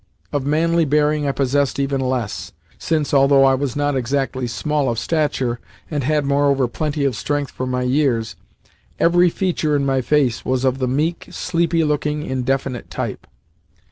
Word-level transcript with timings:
Of 0.33 0.47
manly 0.47 0.83
bearing 0.85 1.27
I 1.27 1.31
possessed 1.31 1.77
even 1.77 2.01
less, 2.01 2.53
since, 2.79 3.13
although 3.13 3.43
I 3.43 3.53
was 3.53 3.75
not 3.75 3.95
exactly 3.95 4.47
small 4.47 4.89
of 4.89 4.97
stature, 4.97 5.59
and 5.91 6.03
had, 6.03 6.25
moreover, 6.25 6.67
plenty 6.67 7.05
of 7.05 7.15
strength 7.15 7.51
for 7.51 7.67
my 7.67 7.83
years, 7.83 8.35
every 8.99 9.29
feature 9.29 9.75
in 9.75 9.85
my 9.85 10.01
face 10.01 10.43
was 10.43 10.65
of 10.65 10.79
the 10.79 10.87
meek, 10.87 11.27
sleepy 11.29 11.83
looking, 11.83 12.23
indefinite 12.23 12.89
type. 12.89 13.27